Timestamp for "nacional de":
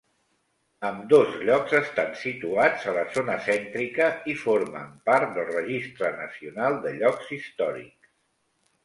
6.23-6.95